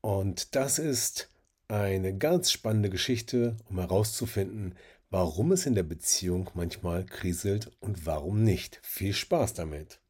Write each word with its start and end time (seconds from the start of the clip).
Und 0.00 0.54
das 0.54 0.78
ist 0.78 1.30
eine 1.66 2.16
ganz 2.16 2.52
spannende 2.52 2.88
Geschichte, 2.88 3.56
um 3.68 3.78
herauszufinden, 3.78 4.74
warum 5.10 5.52
es 5.52 5.66
in 5.66 5.74
der 5.74 5.82
Beziehung 5.82 6.50
manchmal 6.54 7.04
kriselt 7.04 7.70
und 7.80 8.06
warum 8.06 8.44
nicht. 8.44 8.80
Viel 8.82 9.12
Spaß 9.12 9.54
damit! 9.54 10.00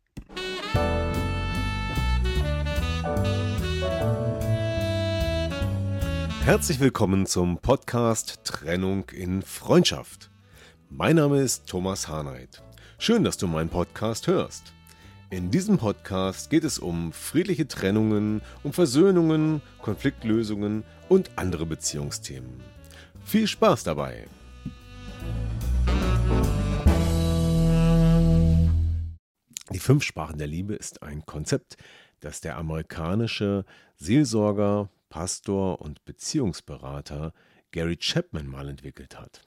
Herzlich 6.44 6.80
willkommen 6.80 7.26
zum 7.26 7.58
Podcast 7.58 8.40
Trennung 8.44 9.08
in 9.10 9.42
Freundschaft. 9.42 10.30
Mein 10.90 11.16
Name 11.16 11.40
ist 11.40 11.66
Thomas 11.66 12.08
Harnight. 12.08 12.62
Schön, 12.98 13.22
dass 13.22 13.36
du 13.36 13.46
meinen 13.46 13.68
Podcast 13.68 14.26
hörst. 14.26 14.72
In 15.30 15.50
diesem 15.50 15.76
Podcast 15.76 16.48
geht 16.48 16.64
es 16.64 16.78
um 16.78 17.12
friedliche 17.12 17.68
Trennungen, 17.68 18.40
um 18.62 18.72
Versöhnungen, 18.72 19.60
Konfliktlösungen 19.82 20.84
und 21.10 21.30
andere 21.36 21.66
Beziehungsthemen. 21.66 22.62
Viel 23.26 23.46
Spaß 23.46 23.84
dabei! 23.84 24.26
Die 29.70 29.78
fünf 29.78 30.02
Sprachen 30.02 30.38
der 30.38 30.46
Liebe 30.46 30.74
ist 30.74 31.02
ein 31.02 31.26
Konzept, 31.26 31.76
das 32.20 32.40
der 32.40 32.56
amerikanische 32.56 33.66
Seelsorger, 33.96 34.88
Pastor 35.10 35.82
und 35.82 36.06
Beziehungsberater 36.06 37.34
Gary 37.70 37.98
Chapman 37.98 38.46
mal 38.46 38.66
entwickelt 38.66 39.20
hat. 39.20 39.42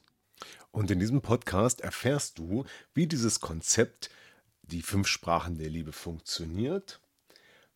Und 0.69 0.91
in 0.91 0.99
diesem 0.99 1.21
Podcast 1.21 1.81
erfährst 1.81 2.37
du, 2.37 2.65
wie 2.93 3.07
dieses 3.07 3.39
Konzept 3.39 4.11
die 4.71 4.81
fünf 4.81 5.07
Sprachen 5.07 5.57
der 5.57 5.69
Liebe 5.69 5.91
funktioniert, 5.91 7.01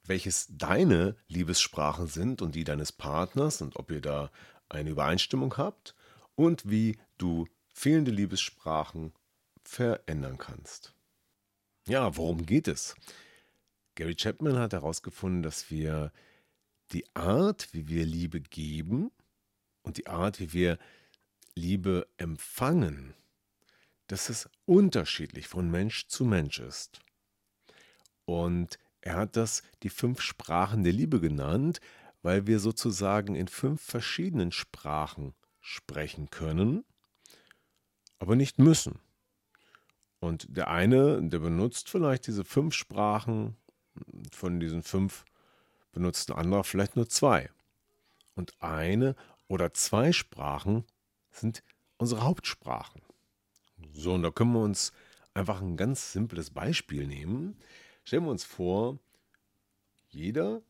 welches 0.04 0.48
deine 0.50 1.16
Liebessprachen 1.28 2.08
sind 2.08 2.42
und 2.42 2.56
die 2.56 2.64
deines 2.64 2.92
Partners 2.92 3.62
und 3.62 3.76
ob 3.76 3.92
ihr 3.92 4.02
da 4.02 4.32
eine 4.70 4.92
Übereinstimmung 4.92 5.58
habt 5.58 5.96
und 6.36 6.70
wie 6.70 6.98
du 7.18 7.48
fehlende 7.74 8.12
Liebessprachen 8.12 9.14
verändern 9.64 10.38
kannst. 10.38 10.94
Ja, 11.88 12.16
worum 12.18 12.46
geht 12.46 12.68
es? 12.68 12.96
Gary 13.96 14.16
Chapman 14.16 14.58
hat 14.58 14.74
herausgefunden, 14.74 15.44
dass 15.44 15.70
wir 15.70 16.12
die 16.92 17.06
Art, 17.16 17.70
wie 17.74 17.88
wir 17.88 18.06
Liebe 18.06 18.42
geben 18.42 19.12
und 19.82 19.98
die 19.98 20.08
Art, 20.08 20.40
wie 20.40 20.54
wir 20.54 20.78
Liebe 21.56 22.08
empfangen, 22.18 23.16
dass 24.08 24.30
es 24.30 24.50
unterschiedlich 24.66 25.48
von 25.48 25.70
Mensch 25.70 26.08
zu 26.08 26.26
Mensch 26.26 26.60
ist. 26.60 27.00
Und 28.26 28.80
er 29.02 29.16
hat 29.16 29.36
das 29.36 29.64
die 29.84 29.90
fünf 29.90 30.22
Sprachen 30.22 30.84
der 30.84 30.94
Liebe 30.94 31.20
genannt, 31.20 31.80
weil 32.22 32.48
wir 32.48 32.60
sozusagen 32.60 33.36
in 33.36 33.48
fünf 33.48 33.82
verschiedenen 33.82 34.52
Sprachen 34.52 35.36
sprechen 35.60 36.30
können, 36.30 36.84
aber 38.20 38.36
nicht 38.36 38.58
müssen. 38.58 39.00
Und 40.20 40.48
der 40.50 40.70
eine, 40.70 41.22
der 41.22 41.40
benutzt 41.40 41.90
vielleicht 41.90 42.26
diese 42.26 42.44
fünf 42.44 42.74
Sprachen, 42.74 43.56
von 44.32 44.60
diesen 44.60 44.82
fünf 44.82 45.24
benutzt 45.92 46.32
ein 46.32 46.38
anderer 46.38 46.64
vielleicht 46.64 46.96
nur 46.96 47.08
zwei. 47.08 47.50
Und 48.34 48.60
eine 48.62 49.16
oder 49.48 49.74
zwei 49.74 50.12
Sprachen 50.12 50.84
sind 51.32 51.64
unsere 51.98 52.24
Hauptsprachen. 52.24 53.05
So, 53.98 54.14
und 54.14 54.24
da 54.24 54.32
können 54.32 54.54
wir 54.54 54.62
uns 54.62 54.92
einfach 55.34 55.62
ein 55.62 55.78
ganz 55.78 56.12
simples 56.12 56.50
Beispiel 56.50 57.08
nehmen. 57.08 57.58
Stellen 58.04 58.26
wir 58.26 58.32
uns 58.32 58.44
vor, 58.44 59.00
jeder 60.10 60.62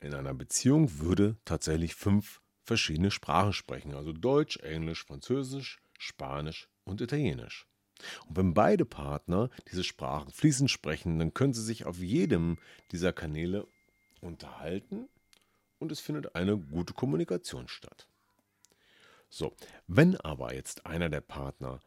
in 0.00 0.14
einer 0.14 0.32
Beziehung 0.32 0.98
würde 0.98 1.36
tatsächlich 1.44 1.94
fünf 1.94 2.40
verschiedene 2.62 3.10
Sprachen 3.10 3.52
sprechen. 3.52 3.94
Also 3.94 4.12
Deutsch, 4.12 4.56
Englisch, 4.58 5.04
Französisch, 5.04 5.78
Spanisch 5.98 6.68
und 6.84 7.00
Italienisch. 7.02 7.66
Und 8.26 8.36
wenn 8.38 8.54
beide 8.54 8.86
Partner 8.86 9.50
diese 9.70 9.84
Sprachen 9.84 10.30
fließend 10.32 10.70
sprechen, 10.70 11.18
dann 11.18 11.34
können 11.34 11.52
sie 11.52 11.62
sich 11.62 11.84
auf 11.84 11.98
jedem 11.98 12.56
dieser 12.92 13.12
Kanäle 13.12 13.66
unterhalten 14.22 15.08
und 15.78 15.92
es 15.92 16.00
findet 16.00 16.34
eine 16.34 16.56
gute 16.56 16.94
Kommunikation 16.94 17.68
statt. 17.68 18.06
So, 19.28 19.54
wenn 19.86 20.16
aber 20.16 20.54
jetzt 20.54 20.86
einer 20.86 21.10
der 21.10 21.20
Partner 21.20 21.80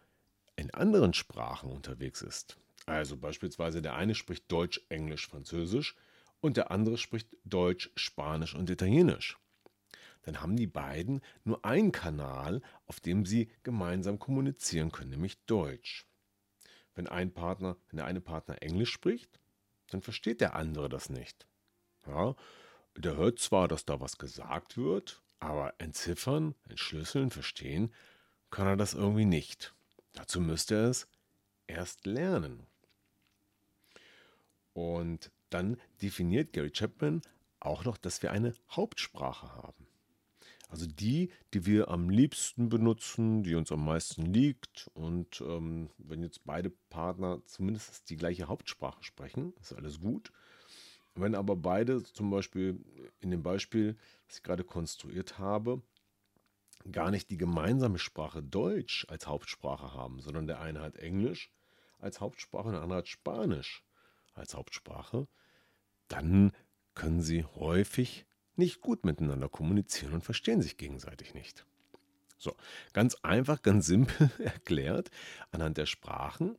in 0.56 0.74
anderen 0.74 1.14
Sprachen 1.14 1.72
unterwegs 1.72 2.22
ist, 2.22 2.58
also 2.86 3.18
beispielsweise 3.18 3.82
der 3.82 3.96
eine 3.96 4.16
spricht 4.16 4.52
Deutsch, 4.52 4.82
Englisch, 4.90 5.28
Französisch 5.28 5.96
und 6.42 6.58
der 6.58 6.72
andere 6.72 6.98
spricht 6.98 7.30
Deutsch, 7.44 7.92
Spanisch 7.96 8.56
und 8.56 8.70
Italienisch, 8.70 9.38
dann 10.24 10.42
haben 10.42 10.56
die 10.56 10.68
beiden 10.68 11.22
nur 11.44 11.64
einen 11.64 11.92
Kanal, 11.92 12.62
auf 12.86 13.00
dem 13.00 13.26
sie 13.26 13.50
gemeinsam 13.64 14.20
kommunizieren 14.20 14.92
können, 14.92 15.12
nämlich 15.12 15.44
Deutsch. 15.46 16.06
Wenn 16.96 17.08
ein 17.08 17.34
Partner, 17.34 17.78
wenn 17.90 17.98
der 17.98 18.06
eine 18.06 18.22
Partner 18.22 18.62
Englisch 18.62 18.92
spricht, 18.92 19.40
dann 19.90 20.02
versteht 20.02 20.42
der 20.42 20.56
andere 20.56 20.90
das 20.90 21.10
nicht. 21.10 21.48
Ja, 22.08 22.36
der 22.96 23.16
hört 23.16 23.40
zwar, 23.40 23.68
dass 23.68 23.86
da 23.86 24.00
was 24.00 24.18
gesagt 24.18 24.78
wird, 24.78 25.22
aber 25.40 25.74
entziffern, 25.78 26.56
entschlüsseln, 26.70 27.30
verstehen 27.30 27.94
kann 28.50 28.68
er 28.68 28.78
das 28.78 28.94
irgendwie 28.94 29.26
nicht. 29.26 29.74
Dazu 30.14 30.40
müsste 30.40 30.76
er 30.76 30.90
es 30.90 31.08
erst 31.68 32.06
lernen. 32.06 32.66
Und 34.74 35.32
dann 35.50 35.78
definiert 36.02 36.54
Gary 36.54 36.72
Chapman 36.72 37.22
auch 37.60 37.86
noch, 37.86 37.98
dass 37.98 38.22
wir 38.22 38.32
eine 38.32 38.54
Hauptsprache 38.72 39.54
haben. 39.54 39.88
Also 40.70 40.88
die, 40.88 41.30
die 41.54 41.68
wir 41.68 41.90
am 41.90 42.10
liebsten 42.10 42.68
benutzen, 42.68 43.44
die 43.44 43.54
uns 43.54 43.72
am 43.72 43.86
meisten 43.86 44.26
liegt. 44.26 44.90
Und 44.96 45.42
ähm, 45.42 45.92
wenn 46.00 46.24
jetzt 46.24 46.44
beide 46.46 46.72
Partner 46.90 47.44
zumindest 47.46 48.10
die 48.10 48.18
gleiche 48.18 48.48
Hauptsprache 48.48 49.04
sprechen, 49.04 49.54
ist 49.62 49.74
alles 49.74 50.00
gut. 50.00 50.32
Wenn 51.14 51.36
aber 51.36 51.56
beide 51.56 52.02
zum 52.02 52.32
Beispiel 52.32 52.84
in 53.20 53.30
dem 53.30 53.44
Beispiel, 53.44 53.96
das 54.28 54.38
ich 54.38 54.44
gerade 54.44 54.64
konstruiert 54.64 55.38
habe, 55.38 55.84
gar 56.92 57.12
nicht 57.12 57.30
die 57.30 57.38
gemeinsame 57.38 57.98
Sprache 57.98 58.44
Deutsch 58.44 59.06
als 59.10 59.28
Hauptsprache 59.28 59.94
haben, 59.94 60.20
sondern 60.22 60.48
der 60.48 60.60
eine 60.60 60.82
hat 60.82 60.98
Englisch 60.98 61.50
als 62.00 62.20
Hauptsprache 62.20 62.68
und 62.68 62.74
der 62.74 62.82
andere 62.82 63.00
hat 63.00 63.08
Spanisch 63.08 63.84
als 64.34 64.56
Hauptsprache, 64.56 65.28
dann 66.08 66.52
können 66.96 67.22
sie 67.22 67.44
häufig 67.44 68.26
nicht 68.56 68.82
gut 68.82 69.06
miteinander 69.06 69.50
kommunizieren 69.50 70.14
und 70.14 70.24
verstehen 70.24 70.62
sich 70.62 70.78
gegenseitig 70.78 71.34
nicht. 71.34 71.66
So, 72.38 72.56
ganz 72.92 73.16
einfach, 73.24 73.62
ganz 73.62 73.86
simpel 73.86 74.30
erklärt, 74.40 75.10
anhand 75.52 75.78
der 75.78 75.86
Sprachen 75.86 76.58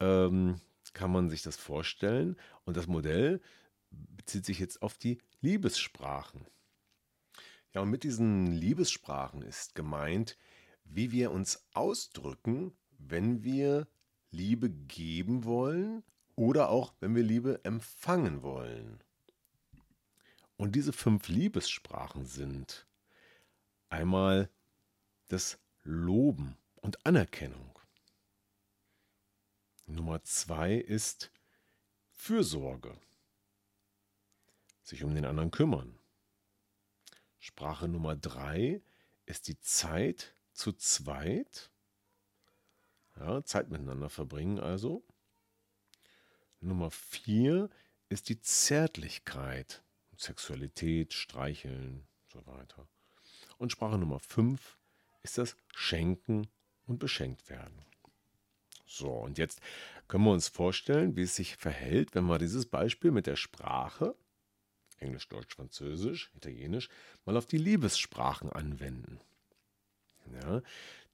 ähm, 0.00 0.60
kann 0.92 1.12
man 1.12 1.28
sich 1.28 1.42
das 1.42 1.56
vorstellen. 1.56 2.36
Und 2.64 2.76
das 2.76 2.86
Modell 2.86 3.40
bezieht 3.90 4.46
sich 4.46 4.58
jetzt 4.58 4.82
auf 4.82 4.96
die 4.98 5.18
Liebessprachen. 5.40 6.46
Ja, 7.76 7.82
und 7.82 7.90
mit 7.90 8.04
diesen 8.04 8.46
Liebessprachen 8.52 9.42
ist 9.42 9.74
gemeint, 9.74 10.38
wie 10.86 11.12
wir 11.12 11.30
uns 11.30 11.62
ausdrücken, 11.74 12.74
wenn 12.96 13.44
wir 13.44 13.86
Liebe 14.30 14.70
geben 14.70 15.44
wollen 15.44 16.02
oder 16.36 16.70
auch 16.70 16.94
wenn 17.00 17.14
wir 17.14 17.22
Liebe 17.22 17.62
empfangen 17.64 18.42
wollen. 18.42 19.04
Und 20.56 20.74
diese 20.74 20.94
fünf 20.94 21.28
Liebessprachen 21.28 22.24
sind 22.24 22.86
einmal 23.90 24.48
das 25.28 25.58
Loben 25.82 26.56
und 26.76 27.04
Anerkennung. 27.04 27.78
Nummer 29.84 30.22
zwei 30.22 30.76
ist 30.76 31.30
Fürsorge, 32.10 32.98
sich 34.82 35.04
um 35.04 35.14
den 35.14 35.26
anderen 35.26 35.50
kümmern. 35.50 35.98
Sprache 37.46 37.86
Nummer 37.86 38.16
drei 38.16 38.82
ist 39.24 39.46
die 39.46 39.56
Zeit 39.60 40.34
zu 40.52 40.72
zweit. 40.72 41.70
Ja, 43.14 43.44
Zeit 43.44 43.70
miteinander 43.70 44.10
verbringen 44.10 44.58
also. 44.58 45.04
Nummer 46.58 46.90
vier 46.90 47.70
ist 48.08 48.30
die 48.30 48.40
Zärtlichkeit, 48.40 49.84
Sexualität, 50.16 51.14
Streicheln 51.14 52.08
und 52.24 52.30
so 52.32 52.44
weiter. 52.48 52.88
Und 53.58 53.70
Sprache 53.70 53.96
Nummer 53.96 54.18
5 54.18 54.76
ist 55.22 55.38
das 55.38 55.56
Schenken 55.72 56.48
und 56.86 56.98
Beschenkt 56.98 57.48
werden. 57.48 57.86
So, 58.86 59.12
und 59.12 59.38
jetzt 59.38 59.60
können 60.08 60.24
wir 60.24 60.32
uns 60.32 60.48
vorstellen, 60.48 61.14
wie 61.14 61.22
es 61.22 61.36
sich 61.36 61.54
verhält, 61.54 62.16
wenn 62.16 62.24
wir 62.24 62.38
dieses 62.38 62.66
Beispiel 62.66 63.12
mit 63.12 63.28
der 63.28 63.36
Sprache, 63.36 64.16
Englisch, 64.98 65.28
Deutsch, 65.28 65.54
Französisch, 65.54 66.30
Italienisch, 66.34 66.88
mal 67.24 67.36
auf 67.36 67.46
die 67.46 67.58
Liebessprachen 67.58 68.50
anwenden. 68.50 69.20
Ja, 70.32 70.62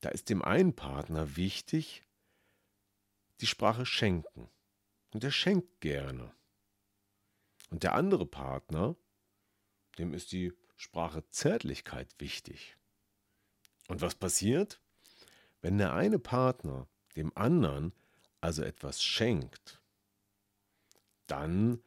da 0.00 0.08
ist 0.08 0.30
dem 0.30 0.42
einen 0.42 0.74
Partner 0.74 1.36
wichtig, 1.36 2.02
die 3.40 3.46
Sprache 3.46 3.86
schenken. 3.86 4.48
Und 5.12 5.24
er 5.24 5.30
schenkt 5.30 5.80
gerne. 5.80 6.32
Und 7.70 7.82
der 7.82 7.94
andere 7.94 8.26
Partner, 8.26 8.96
dem 9.98 10.14
ist 10.14 10.32
die 10.32 10.52
Sprache 10.76 11.28
Zärtlichkeit 11.30 12.14
wichtig. 12.18 12.76
Und 13.88 14.00
was 14.00 14.14
passiert? 14.14 14.80
Wenn 15.60 15.78
der 15.78 15.92
eine 15.92 16.18
Partner 16.18 16.88
dem 17.14 17.36
anderen 17.36 17.92
also 18.40 18.62
etwas 18.62 19.02
schenkt, 19.02 19.80
dann 21.26 21.82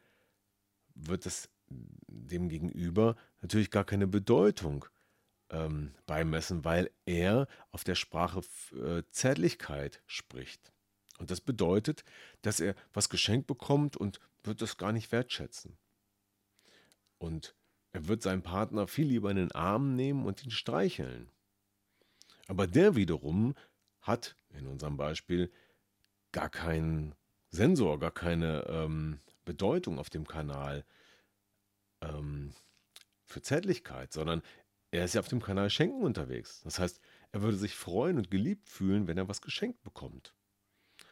wird 0.93 1.25
es 1.25 1.49
dem 1.67 2.49
Gegenüber 2.49 3.15
natürlich 3.41 3.71
gar 3.71 3.83
keine 3.83 4.07
Bedeutung 4.07 4.85
ähm, 5.49 5.93
beimessen, 6.05 6.65
weil 6.65 6.91
er 7.05 7.47
auf 7.71 7.83
der 7.83 7.95
Sprache 7.95 8.41
äh, 8.73 9.03
Zärtlichkeit 9.11 10.01
spricht. 10.05 10.71
Und 11.17 11.31
das 11.31 11.41
bedeutet, 11.41 12.03
dass 12.41 12.59
er 12.59 12.75
was 12.93 13.09
geschenkt 13.09 13.47
bekommt 13.47 13.95
und 13.95 14.19
wird 14.43 14.61
das 14.61 14.77
gar 14.77 14.91
nicht 14.91 15.11
wertschätzen. 15.11 15.77
Und 17.17 17.55
er 17.91 18.07
wird 18.07 18.21
seinen 18.21 18.41
Partner 18.41 18.87
viel 18.87 19.07
lieber 19.07 19.31
in 19.31 19.37
den 19.37 19.51
Arm 19.53 19.95
nehmen 19.95 20.25
und 20.25 20.43
ihn 20.43 20.51
streicheln. 20.51 21.29
Aber 22.47 22.67
der 22.67 22.95
wiederum 22.95 23.55
hat 24.01 24.35
in 24.49 24.67
unserem 24.67 24.97
Beispiel 24.97 25.51
gar 26.31 26.49
keinen 26.49 27.15
Sensor, 27.49 27.99
gar 27.99 28.11
keine 28.11 28.65
ähm, 28.67 29.19
Bedeutung 29.45 29.97
auf 29.97 30.09
dem 30.09 30.27
Kanal 30.27 30.85
ähm, 32.07 32.53
für 33.25 33.41
Zärtlichkeit, 33.41 34.13
sondern 34.13 34.41
er 34.91 35.05
ist 35.05 35.13
ja 35.13 35.21
auf 35.21 35.27
dem 35.27 35.41
Kanal 35.41 35.69
Schenken 35.69 36.03
unterwegs. 36.03 36.61
Das 36.63 36.79
heißt, 36.79 36.99
er 37.31 37.41
würde 37.41 37.57
sich 37.57 37.75
freuen 37.75 38.17
und 38.17 38.31
geliebt 38.31 38.69
fühlen, 38.69 39.07
wenn 39.07 39.17
er 39.17 39.27
was 39.27 39.41
geschenkt 39.41 39.83
bekommt. 39.83 40.33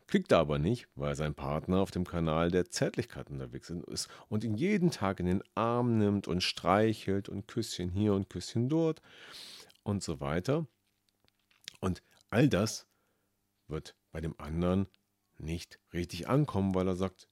Kriegt 0.07 0.31
er 0.31 0.40
aber 0.40 0.60
nicht, 0.60 0.88
weil 0.95 1.16
sein 1.16 1.34
Partner 1.34 1.80
auf 1.80 1.92
dem 1.92 2.06
Kanal 2.06 2.51
der 2.51 2.69
Zärtlichkeit 2.69 3.30
unterwegs 3.30 3.69
ist 3.69 4.10
und 4.30 4.44
ihn 4.44 4.56
jeden 4.56 4.92
Tag 4.92 5.19
in 5.19 5.25
den 5.25 5.44
Arm 5.56 5.98
nimmt 5.98 6.28
und 6.28 6.44
streichelt 6.44 7.30
und 7.30 7.48
Küsschen 7.48 7.90
hier 7.90 8.13
und 8.13 8.30
Küsschen 8.30 8.69
dort 8.69 9.01
und 9.84 10.04
so 10.04 10.19
weiter. 10.19 10.68
Und 11.80 12.04
all 12.30 12.48
das 12.48 12.88
wird 13.68 13.95
bei 14.12 14.22
dem 14.22 14.40
anderen 14.40 14.88
nicht 15.38 15.80
richtig 15.94 16.30
ankommen, 16.30 16.75
weil 16.75 16.88
er 16.88 16.95
sagt, 16.95 17.28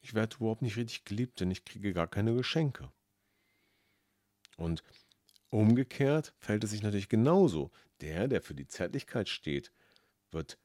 ich 0.00 0.12
werde 0.12 0.36
überhaupt 0.36 0.62
nicht 0.62 0.76
richtig 0.76 1.04
geliebt, 1.04 1.40
denn 1.40 1.50
ich 1.50 1.64
kriege 1.64 1.92
gar 1.94 2.08
keine 2.08 2.34
Geschenke. 2.34 2.92
Und 4.56 4.82
umgekehrt 5.50 6.34
fällt 6.38 6.64
es 6.64 6.70
sich 6.70 6.82
natürlich 6.82 7.08
genauso. 7.08 7.70
Der, 8.00 8.28
der 8.28 8.42
für 8.42 8.54
die 8.54 8.66
Zärtlichkeit 8.66 9.28
steht, 9.28 9.72
wird 10.30 10.58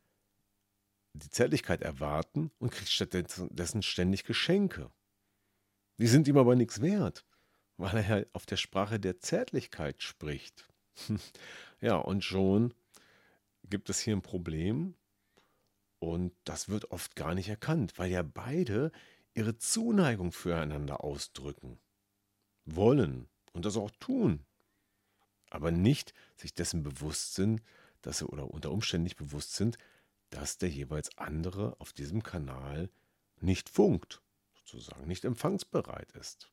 die 1.14 1.30
Zärtlichkeit 1.30 1.82
erwarten 1.82 2.52
und 2.60 2.72
kriegt 2.72 2.90
stattdessen 2.90 3.84
ständig 3.84 4.24
Geschenke. 4.24 4.92
Die 5.98 6.08
sind 6.08 6.28
ihm 6.28 6.38
aber 6.38 6.56
nichts 6.56 6.82
wert, 6.82 7.26
weil 7.78 7.98
er 7.98 8.20
ja 8.20 8.26
auf 8.34 8.46
der 8.46 8.58
Sprache 8.58 9.00
der 9.00 9.20
Zärtlichkeit 9.20 10.02
spricht. 10.02 10.68
ja, 11.82 11.96
und 11.96 12.24
schon 12.24 12.74
gibt 13.64 13.90
es 13.90 14.00
hier 14.00 14.16
ein 14.16 14.22
Problem 14.22 14.96
und 16.00 16.34
das 16.46 16.70
wird 16.70 16.92
oft 16.92 17.16
gar 17.16 17.36
nicht 17.36 17.50
erkannt, 17.50 17.98
weil 17.98 18.10
ja 18.10 18.24
beide 18.24 18.92
ihre 19.34 19.58
Zuneigung 19.58 20.32
füreinander 20.32 21.04
ausdrücken, 21.04 21.80
wollen 22.66 23.30
und 23.54 23.66
das 23.66 23.78
auch 23.78 23.92
tun, 24.00 24.46
aber 25.50 25.72
nicht 25.72 26.14
sich 26.36 26.54
dessen 26.54 26.84
bewusst 26.84 27.36
sind, 27.36 27.62
dass 28.02 28.20
sie 28.20 28.26
oder 28.26 28.52
unter 28.52 28.72
Umständen 28.72 29.04
nicht 29.04 29.18
bewusst 29.18 29.56
sind, 29.56 29.78
dass 30.30 30.58
der 30.58 30.70
jeweils 30.70 31.18
andere 31.18 31.76
auf 31.80 31.94
diesem 31.94 32.24
Kanal 32.24 32.90
nicht 33.42 33.70
funkt, 33.70 34.22
sozusagen 34.54 35.08
nicht 35.08 35.26
empfangsbereit 35.26 36.12
ist. 36.14 36.52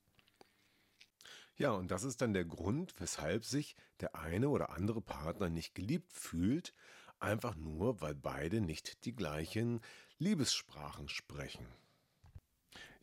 Ja, 1.56 1.70
und 1.72 1.90
das 1.90 2.04
ist 2.04 2.20
dann 2.20 2.34
der 2.34 2.44
Grund, 2.44 2.94
weshalb 2.98 3.44
sich 3.44 3.76
der 4.00 4.14
eine 4.14 4.50
oder 4.50 4.70
andere 4.70 5.00
Partner 5.00 5.48
nicht 5.48 5.74
geliebt 5.74 6.12
fühlt, 6.12 6.74
einfach 7.18 7.56
nur, 7.56 8.00
weil 8.00 8.14
beide 8.14 8.60
nicht 8.60 9.04
die 9.06 9.14
gleichen 9.14 9.80
Liebessprachen 10.18 11.08
sprechen. 11.08 11.66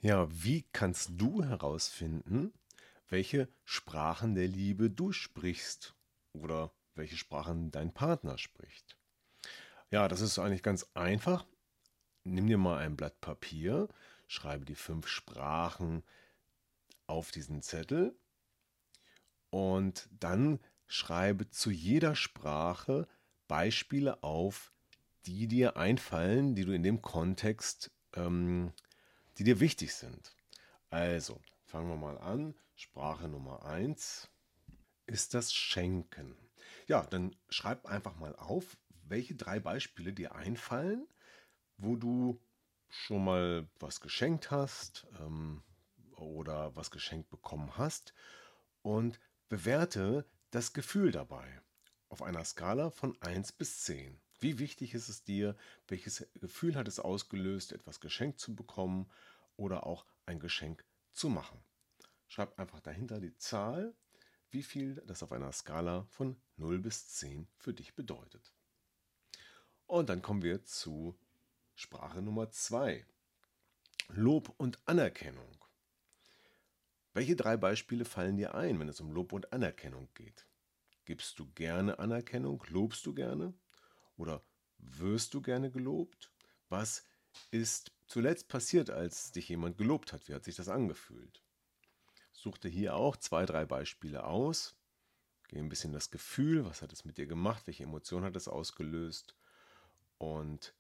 Ja, 0.02 0.28
wie 0.30 0.66
kannst 0.72 1.12
du 1.16 1.44
herausfinden, 1.44 2.54
welche 3.10 3.48
Sprachen 3.64 4.36
der 4.36 4.48
Liebe 4.48 4.90
du 4.90 5.12
sprichst 5.12 5.96
oder 6.34 6.74
welche 6.96 7.18
Sprachen 7.18 7.72
dein 7.72 7.94
Partner 7.94 8.38
spricht? 8.38 8.98
Ja, 9.92 10.08
das 10.08 10.22
ist 10.22 10.40
eigentlich 10.40 10.64
ganz 10.64 10.90
einfach. 10.94 11.46
Nimm 12.24 12.48
dir 12.48 12.58
mal 12.58 12.80
ein 12.80 12.96
Blatt 12.96 13.20
Papier, 13.22 13.88
schreibe 14.28 14.66
die 14.66 14.76
fünf 14.76 15.08
Sprachen 15.08 16.04
auf 17.06 17.32
diesen 17.32 17.62
Zettel 17.62 18.18
und 19.50 20.10
dann 20.12 20.60
schreibe 20.88 21.50
zu 21.50 21.70
jeder 21.70 22.16
Sprache 22.16 23.08
Beispiele 23.48 24.24
auf, 24.24 24.72
die 25.26 25.48
dir 25.48 25.78
einfallen, 25.78 26.56
die 26.56 26.66
du 26.66 26.72
in 26.74 26.84
dem 26.84 27.02
Kontext, 27.02 27.92
ähm, 28.16 28.74
die 29.38 29.44
dir 29.44 29.60
wichtig 29.60 29.94
sind. 29.94 30.36
Also, 30.90 31.40
fangen 31.66 31.90
wir 31.90 31.98
mal 31.98 32.18
an. 32.18 32.56
Sprache 32.76 33.28
Nummer 33.28 33.66
1 33.66 34.30
ist 35.06 35.34
das 35.34 35.54
Schenken. 35.54 36.36
Ja, 36.88 37.06
dann 37.06 37.36
schreib 37.50 37.86
einfach 37.86 38.16
mal 38.16 38.36
auf, 38.36 38.78
welche 39.04 39.36
drei 39.36 39.60
Beispiele 39.60 40.14
dir 40.14 40.36
einfallen, 40.36 41.08
wo 41.78 41.96
du 41.96 42.42
schon 42.90 43.26
mal 43.26 43.68
was 43.80 44.02
geschenkt 44.02 44.52
hast 44.52 45.08
ähm, 45.20 45.64
oder 46.16 46.76
was 46.76 46.92
geschenkt 46.92 47.30
bekommen 47.30 47.78
hast 47.78 48.14
und 48.82 49.20
bewerte 49.50 50.26
das 50.52 50.74
Gefühl 50.74 51.12
dabei 51.12 51.62
auf 52.10 52.22
einer 52.22 52.46
Skala 52.46 52.92
von 52.92 53.20
1 53.22 53.54
bis 53.54 53.84
10. 53.84 54.20
Wie 54.40 54.60
wichtig 54.60 54.94
ist 54.94 55.10
es 55.10 55.24
dir? 55.24 55.56
Welches 55.88 56.28
Gefühl 56.36 56.76
hat 56.76 56.88
es 56.88 57.00
ausgelöst, 57.00 57.72
etwas 57.72 58.00
geschenkt 58.00 58.40
zu 58.40 58.56
bekommen 58.56 59.10
oder 59.56 59.86
auch 59.86 60.06
ein 60.26 60.40
Geschenk 60.40 60.86
zu 61.12 61.30
machen? 61.30 61.64
Schreib 62.34 62.58
einfach 62.58 62.80
dahinter 62.80 63.20
die 63.20 63.38
Zahl, 63.38 63.94
wie 64.50 64.64
viel 64.64 64.96
das 65.06 65.22
auf 65.22 65.32
einer 65.32 65.52
Skala 65.52 66.06
von 66.06 66.36
0 66.58 66.80
bis 66.80 67.08
10 67.10 67.48
für 67.58 67.76
dich 67.76 67.94
bedeutet. 67.94 68.56
Und 69.86 70.10
dann 70.10 70.24
kommen 70.24 70.42
wir 70.42 70.64
zu 70.64 71.16
Sprache 71.76 72.24
Nummer 72.24 72.50
zwei. 72.50 73.06
Lob 74.08 74.52
und 74.58 74.80
Anerkennung. 74.88 75.64
Welche 77.14 77.36
drei 77.36 77.56
Beispiele 77.56 78.04
fallen 78.04 78.38
dir 78.38 78.56
ein, 78.56 78.80
wenn 78.80 78.90
es 78.90 79.00
um 79.00 79.12
Lob 79.12 79.32
und 79.32 79.54
Anerkennung 79.54 80.10
geht? 80.16 80.48
Gibst 81.06 81.38
du 81.38 81.52
gerne 81.52 82.00
Anerkennung? 82.00 82.64
Lobst 82.70 83.06
du 83.06 83.14
gerne? 83.14 83.54
Oder 84.18 84.44
wirst 84.80 85.36
du 85.36 85.42
gerne 85.44 85.70
gelobt? 85.70 86.32
Was 86.68 87.06
ist 87.52 87.92
zuletzt 88.08 88.48
passiert, 88.48 88.90
als 88.90 89.32
dich 89.32 89.50
jemand 89.50 89.78
gelobt 89.78 90.14
hat? 90.14 90.28
Wie 90.28 90.34
hat 90.34 90.46
sich 90.46 90.56
das 90.56 90.68
angefühlt? 90.68 91.44
Such 92.34 92.58
dir 92.58 92.70
hier 92.70 92.96
auch 92.96 93.16
zwei, 93.16 93.46
drei 93.46 93.66
Beispiele 93.66 94.26
aus. 94.26 94.76
Geh 95.48 95.60
ein 95.60 95.70
bisschen 95.70 95.94
das 95.94 96.12
Gefühl, 96.12 96.66
was 96.66 96.82
hat 96.82 96.92
es 96.92 97.06
mit 97.06 97.18
dir 97.18 97.28
gemacht, 97.28 97.68
welche 97.68 97.84
Emotion 97.84 98.24
hat 98.24 98.36
es 98.36 98.48
ausgelöst 98.48 99.36
und 100.18 100.74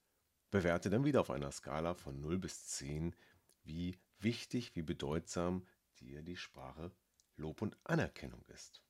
bewerte 0.51 0.89
dann 0.89 1.05
wieder 1.05 1.21
auf 1.21 1.29
einer 1.29 1.51
Skala 1.51 1.93
von 1.93 2.19
0 2.19 2.39
bis 2.39 2.67
10, 2.67 3.15
wie 3.63 3.97
wichtig, 4.19 4.75
wie 4.75 4.81
bedeutsam 4.81 5.65
dir 5.99 6.21
die 6.21 6.37
Sprache 6.37 6.91
Lob 7.37 7.61
und 7.61 7.77
Anerkennung 7.83 8.43
ist. 8.47 8.81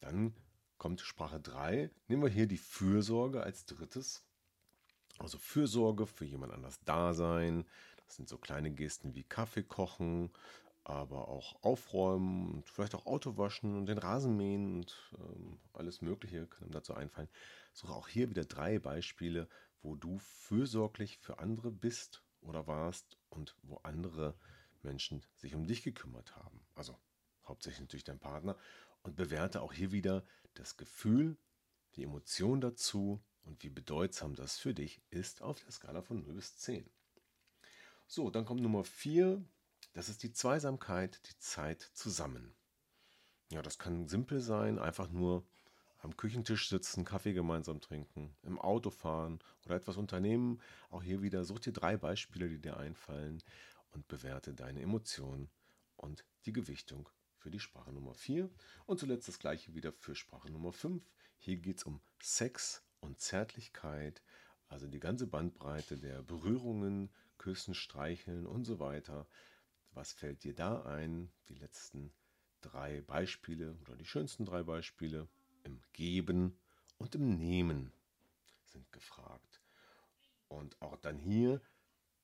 Dann 0.00 0.34
kommt 0.78 1.00
Sprache 1.00 1.40
3. 1.40 1.90
Nehmen 2.08 2.22
wir 2.22 2.30
hier 2.30 2.46
die 2.46 2.58
Fürsorge 2.58 3.42
als 3.42 3.64
drittes. 3.64 4.24
Also 5.18 5.38
Fürsorge 5.38 6.06
für 6.06 6.24
jemand 6.24 6.52
anders 6.52 6.78
da 6.84 7.14
sein. 7.14 7.64
Das 8.06 8.16
sind 8.16 8.28
so 8.28 8.38
kleine 8.38 8.70
Gesten 8.70 9.14
wie 9.14 9.24
Kaffee 9.24 9.62
kochen, 9.62 10.30
aber 10.84 11.28
auch 11.28 11.62
aufräumen 11.62 12.50
und 12.52 12.68
vielleicht 12.68 12.94
auch 12.94 13.06
Auto 13.06 13.36
waschen 13.38 13.76
und 13.76 13.86
den 13.86 13.98
Rasen 13.98 14.36
mähen 14.36 14.76
und 14.76 15.12
ähm, 15.18 15.58
alles 15.72 16.02
Mögliche 16.02 16.46
kann 16.46 16.68
ihm 16.68 16.72
dazu 16.72 16.94
einfallen. 16.94 17.28
Suche 17.72 17.94
auch 17.94 18.08
hier 18.08 18.28
wieder 18.30 18.44
drei 18.44 18.78
Beispiele, 18.78 19.48
wo 19.82 19.96
du 19.96 20.18
fürsorglich 20.18 21.18
für 21.18 21.38
andere 21.38 21.70
bist 21.70 22.22
oder 22.42 22.66
warst 22.66 23.16
und 23.30 23.56
wo 23.62 23.76
andere 23.82 24.34
Menschen 24.82 25.24
sich 25.36 25.54
um 25.54 25.66
dich 25.66 25.82
gekümmert 25.82 26.36
haben. 26.36 26.60
Also 26.74 26.98
hauptsächlich 27.46 27.80
natürlich 27.80 28.04
dein 28.04 28.18
Partner 28.18 28.56
und 29.02 29.16
bewerte 29.16 29.62
auch 29.62 29.72
hier 29.72 29.90
wieder 29.90 30.24
das 30.54 30.76
Gefühl, 30.76 31.38
die 31.96 32.04
Emotion 32.04 32.60
dazu 32.60 33.22
und 33.42 33.62
wie 33.62 33.70
bedeutsam 33.70 34.34
das 34.34 34.58
für 34.58 34.74
dich 34.74 35.02
ist 35.10 35.42
auf 35.42 35.60
der 35.60 35.72
Skala 35.72 36.02
von 36.02 36.20
0 36.20 36.34
bis 36.34 36.56
10. 36.56 36.88
So, 38.06 38.30
dann 38.30 38.44
kommt 38.44 38.60
Nummer 38.60 38.84
4, 38.84 39.42
das 39.94 40.08
ist 40.08 40.22
die 40.22 40.32
Zweisamkeit, 40.32 41.20
die 41.28 41.38
Zeit 41.38 41.80
zusammen. 41.94 42.54
Ja, 43.50 43.62
das 43.62 43.78
kann 43.78 44.08
simpel 44.08 44.40
sein, 44.40 44.78
einfach 44.78 45.08
nur 45.08 45.46
am 45.98 46.16
Küchentisch 46.16 46.68
sitzen, 46.68 47.04
Kaffee 47.04 47.32
gemeinsam 47.32 47.80
trinken, 47.80 48.36
im 48.42 48.60
Auto 48.60 48.90
fahren 48.90 49.38
oder 49.64 49.76
etwas 49.76 49.96
unternehmen. 49.96 50.60
Auch 50.90 51.02
hier 51.02 51.22
wieder 51.22 51.44
such 51.44 51.60
dir 51.60 51.72
drei 51.72 51.96
Beispiele, 51.96 52.48
die 52.48 52.60
dir 52.60 52.76
einfallen 52.76 53.42
und 53.92 54.06
bewerte 54.08 54.52
deine 54.52 54.82
Emotionen 54.82 55.48
und 55.96 56.24
die 56.44 56.52
Gewichtung 56.52 57.08
für 57.38 57.50
die 57.50 57.60
Sprache 57.60 57.92
Nummer 57.92 58.14
4. 58.14 58.50
Und 58.86 58.98
zuletzt 58.98 59.28
das 59.28 59.38
gleiche 59.38 59.74
wieder 59.74 59.92
für 59.92 60.14
Sprache 60.14 60.50
Nummer 60.50 60.72
5. 60.72 61.02
Hier 61.38 61.56
geht 61.56 61.78
es 61.78 61.84
um 61.84 62.00
Sex 62.20 62.82
und 63.00 63.20
Zärtlichkeit, 63.20 64.22
also 64.68 64.86
die 64.86 65.00
ganze 65.00 65.26
Bandbreite 65.26 65.96
der 65.96 66.22
Berührungen, 66.22 67.10
Küssen, 67.38 67.74
Streicheln 67.74 68.46
und 68.46 68.64
so 68.64 68.80
weiter. 68.80 69.26
Was 69.94 70.12
fällt 70.12 70.44
dir 70.44 70.54
da 70.54 70.82
ein? 70.82 71.30
Die 71.48 71.54
letzten 71.54 72.12
drei 72.60 73.00
Beispiele 73.02 73.76
oder 73.82 73.96
die 73.96 74.06
schönsten 74.06 74.44
drei 74.44 74.62
Beispiele 74.62 75.28
im 75.62 75.80
Geben 75.92 76.58
und 76.98 77.14
im 77.14 77.36
Nehmen 77.36 77.92
sind 78.64 78.90
gefragt. 78.92 79.60
Und 80.48 80.80
auch 80.82 80.96
dann 80.96 81.18
hier 81.18 81.60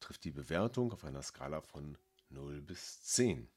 trifft 0.01 0.25
die 0.25 0.31
Bewertung 0.31 0.93
auf 0.93 1.05
einer 1.05 1.23
Skala 1.23 1.61
von 1.61 1.97
0 2.31 2.61
bis 2.61 3.03
10. 3.03 3.49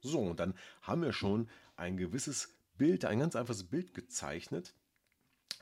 So, 0.00 0.20
und 0.20 0.38
dann 0.38 0.54
haben 0.82 1.02
wir 1.02 1.12
schon 1.12 1.48
ein 1.76 1.96
gewisses 1.96 2.54
Bild, 2.76 3.04
ein 3.04 3.20
ganz 3.20 3.36
einfaches 3.36 3.64
Bild 3.64 3.94
gezeichnet 3.94 4.74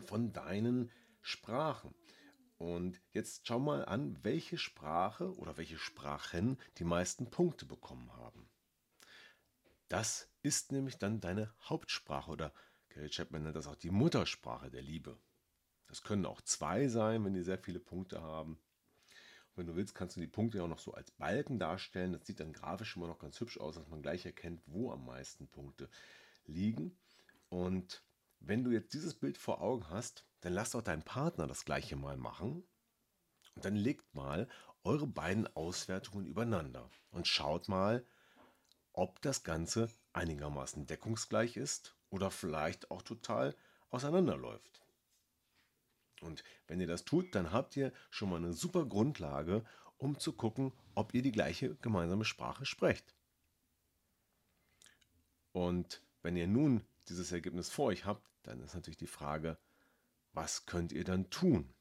von 0.06 0.32
deinen 0.32 0.90
Sprachen. 1.20 1.94
Und 2.62 3.00
jetzt 3.12 3.48
schau 3.48 3.58
mal 3.58 3.84
an, 3.86 4.16
welche 4.22 4.56
Sprache 4.56 5.34
oder 5.34 5.56
welche 5.56 5.78
Sprachen 5.78 6.60
die 6.78 6.84
meisten 6.84 7.28
Punkte 7.28 7.66
bekommen 7.66 8.12
haben. 8.12 8.48
Das 9.88 10.28
ist 10.42 10.70
nämlich 10.70 10.96
dann 10.96 11.20
deine 11.20 11.52
Hauptsprache 11.68 12.30
oder 12.30 12.52
Gary 12.90 13.10
Chapman 13.10 13.42
nennt 13.42 13.56
das 13.56 13.66
auch 13.66 13.74
die 13.74 13.90
Muttersprache 13.90 14.70
der 14.70 14.82
Liebe. 14.82 15.18
Das 15.88 16.02
können 16.02 16.24
auch 16.24 16.40
zwei 16.40 16.86
sein, 16.86 17.24
wenn 17.24 17.34
die 17.34 17.42
sehr 17.42 17.58
viele 17.58 17.80
Punkte 17.80 18.22
haben. 18.22 18.52
Und 18.52 19.56
wenn 19.56 19.66
du 19.66 19.74
willst, 19.74 19.96
kannst 19.96 20.14
du 20.14 20.20
die 20.20 20.28
Punkte 20.28 20.58
ja 20.58 20.64
auch 20.64 20.68
noch 20.68 20.78
so 20.78 20.94
als 20.94 21.10
Balken 21.10 21.58
darstellen. 21.58 22.12
Das 22.12 22.24
sieht 22.26 22.38
dann 22.38 22.52
grafisch 22.52 22.94
immer 22.94 23.08
noch 23.08 23.18
ganz 23.18 23.40
hübsch 23.40 23.58
aus, 23.58 23.74
dass 23.74 23.88
man 23.88 24.02
gleich 24.02 24.24
erkennt, 24.24 24.62
wo 24.66 24.92
am 24.92 25.04
meisten 25.04 25.48
Punkte 25.48 25.90
liegen. 26.46 26.96
Und 27.48 28.04
wenn 28.38 28.62
du 28.62 28.70
jetzt 28.70 28.94
dieses 28.94 29.14
Bild 29.14 29.36
vor 29.36 29.60
Augen 29.60 29.90
hast, 29.90 30.24
dann 30.42 30.52
lass 30.52 30.72
doch 30.72 30.82
deinen 30.82 31.02
Partner 31.02 31.46
das 31.46 31.64
gleiche 31.64 31.96
mal 31.96 32.16
machen. 32.16 32.64
Und 33.54 33.64
dann 33.64 33.76
legt 33.76 34.14
mal 34.14 34.48
eure 34.84 35.06
beiden 35.06 35.46
Auswertungen 35.56 36.26
übereinander 36.26 36.90
und 37.10 37.26
schaut 37.26 37.68
mal, 37.68 38.04
ob 38.92 39.22
das 39.22 39.42
Ganze 39.44 39.88
einigermaßen 40.12 40.86
deckungsgleich 40.86 41.56
ist 41.56 41.96
oder 42.10 42.30
vielleicht 42.30 42.90
auch 42.90 43.02
total 43.02 43.56
auseinanderläuft. 43.90 44.82
Und 46.20 46.44
wenn 46.66 46.80
ihr 46.80 46.86
das 46.86 47.04
tut, 47.04 47.34
dann 47.34 47.52
habt 47.52 47.76
ihr 47.76 47.92
schon 48.10 48.30
mal 48.30 48.36
eine 48.36 48.52
super 48.52 48.84
Grundlage, 48.84 49.64
um 49.96 50.18
zu 50.18 50.32
gucken, 50.32 50.72
ob 50.94 51.14
ihr 51.14 51.22
die 51.22 51.32
gleiche 51.32 51.76
gemeinsame 51.76 52.24
Sprache 52.24 52.64
sprecht. 52.64 53.14
Und 55.52 56.02
wenn 56.22 56.36
ihr 56.36 56.46
nun 56.46 56.84
dieses 57.08 57.32
Ergebnis 57.32 57.70
vor 57.70 57.86
euch 57.86 58.04
habt, 58.04 58.28
dann 58.42 58.60
ist 58.62 58.74
natürlich 58.74 58.96
die 58.96 59.06
Frage, 59.06 59.58
was 60.32 60.66
könnt 60.66 60.92
ihr 60.92 61.04
dann 61.04 61.30
tun? 61.30 61.74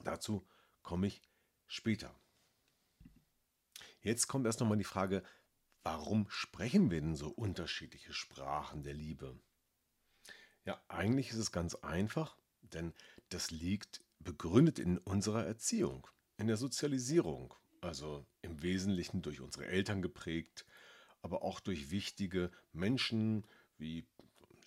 Dazu 0.00 0.46
komme 0.82 1.06
ich 1.08 1.22
später. 1.66 2.14
Jetzt 4.00 4.28
kommt 4.28 4.46
erst 4.46 4.60
nochmal 4.60 4.78
die 4.78 4.84
Frage, 4.84 5.22
Warum 5.86 6.28
sprechen 6.30 6.90
wir 6.90 7.00
denn 7.00 7.14
so 7.14 7.28
unterschiedliche 7.28 8.12
Sprachen 8.12 8.82
der 8.82 8.92
Liebe? 8.92 9.38
Ja, 10.64 10.82
eigentlich 10.88 11.30
ist 11.30 11.36
es 11.36 11.52
ganz 11.52 11.76
einfach, 11.76 12.36
denn 12.60 12.92
das 13.28 13.52
liegt 13.52 14.02
begründet 14.18 14.80
in 14.80 14.98
unserer 14.98 15.46
Erziehung, 15.46 16.08
in 16.38 16.48
der 16.48 16.56
Sozialisierung, 16.56 17.54
also 17.80 18.26
im 18.42 18.64
Wesentlichen 18.64 19.22
durch 19.22 19.40
unsere 19.40 19.66
Eltern 19.66 20.02
geprägt, 20.02 20.66
aber 21.22 21.42
auch 21.42 21.60
durch 21.60 21.92
wichtige 21.92 22.50
Menschen 22.72 23.46
wie 23.78 24.08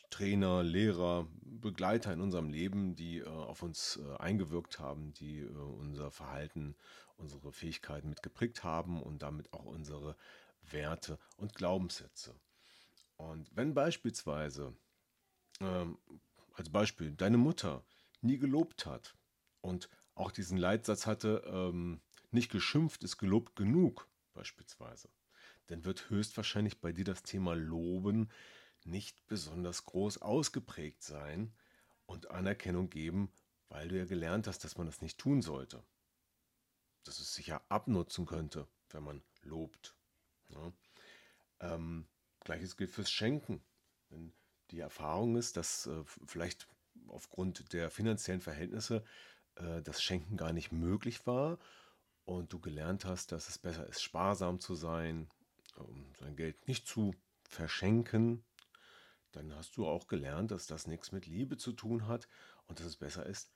Trainer, 0.09 0.63
Lehrer, 0.63 1.27
Begleiter 1.41 2.13
in 2.13 2.21
unserem 2.21 2.49
Leben, 2.49 2.95
die 2.95 3.19
äh, 3.19 3.27
auf 3.27 3.61
uns 3.61 3.97
äh, 3.97 4.17
eingewirkt 4.17 4.79
haben, 4.79 5.13
die 5.13 5.39
äh, 5.39 5.49
unser 5.49 6.11
Verhalten, 6.11 6.75
unsere 7.17 7.51
Fähigkeiten 7.51 8.09
mitgeprägt 8.09 8.63
haben 8.63 9.01
und 9.01 9.21
damit 9.21 9.51
auch 9.53 9.65
unsere 9.65 10.15
Werte 10.61 11.19
und 11.37 11.55
Glaubenssätze. 11.55 12.33
Und 13.17 13.49
wenn 13.55 13.73
beispielsweise, 13.73 14.73
ähm, 15.59 15.97
als 16.53 16.69
Beispiel, 16.69 17.11
deine 17.11 17.37
Mutter 17.37 17.83
nie 18.21 18.37
gelobt 18.37 18.85
hat 18.85 19.15
und 19.61 19.89
auch 20.15 20.31
diesen 20.31 20.57
Leitsatz 20.57 21.05
hatte, 21.05 21.43
ähm, 21.45 22.01
nicht 22.31 22.51
geschimpft 22.51 23.03
ist 23.03 23.17
gelobt 23.17 23.55
genug, 23.55 24.07
beispielsweise, 24.33 25.09
dann 25.67 25.83
wird 25.83 26.09
höchstwahrscheinlich 26.09 26.79
bei 26.79 26.91
dir 26.91 27.05
das 27.05 27.23
Thema 27.23 27.53
Loben 27.55 28.29
nicht 28.86 29.27
besonders 29.27 29.86
groß 29.86 30.19
ausgeprägt 30.21 31.03
sein 31.03 31.53
und 32.05 32.31
Anerkennung 32.31 32.89
geben, 32.89 33.31
weil 33.69 33.88
du 33.88 33.98
ja 33.98 34.05
gelernt 34.05 34.48
hast, 34.48 34.63
dass 34.63 34.77
man 34.77 34.88
das 34.88 35.01
nicht 35.01 35.17
tun 35.17 35.41
sollte. 35.41 35.83
Dass 37.03 37.19
es 37.19 37.33
sich 37.33 37.48
ja 37.48 37.62
abnutzen 37.69 38.25
könnte, 38.25 38.67
wenn 38.89 39.03
man 39.03 39.21
lobt. 39.43 39.95
Ja. 40.50 40.74
Ähm, 41.59 42.07
Gleiches 42.41 42.77
gilt 42.77 42.91
fürs 42.91 43.12
Schenken. 43.12 43.62
Wenn 44.09 44.33
die 44.71 44.79
Erfahrung 44.79 45.36
ist, 45.36 45.57
dass 45.57 45.88
äh, 45.88 46.03
vielleicht 46.25 46.67
aufgrund 47.07 47.74
der 47.74 47.89
finanziellen 47.89 48.41
Verhältnisse 48.41 49.03
äh, 49.55 49.81
das 49.81 50.01
Schenken 50.01 50.38
gar 50.38 50.53
nicht 50.53 50.71
möglich 50.71 51.25
war 51.27 51.59
und 52.25 52.53
du 52.53 52.59
gelernt 52.59 53.05
hast, 53.05 53.31
dass 53.31 53.50
es 53.50 53.57
besser 53.57 53.88
ist, 53.88 54.01
sparsam 54.01 54.59
zu 54.59 54.75
sein, 54.75 55.29
um 55.77 56.13
sein 56.19 56.36
Geld 56.36 56.67
nicht 56.67 56.88
zu 56.88 57.15
verschenken, 57.43 58.43
dann 59.31 59.53
hast 59.55 59.77
du 59.77 59.88
auch 59.88 60.07
gelernt, 60.07 60.51
dass 60.51 60.67
das 60.67 60.88
nichts 60.88 61.12
mit 61.12 61.25
Liebe 61.25 61.57
zu 61.57 61.74
tun 61.74 62.07
hat 62.07 62.27
und 62.67 62.79
dass 62.79 62.88
es 62.88 62.98
besser 62.98 63.25
ist, 63.25 63.51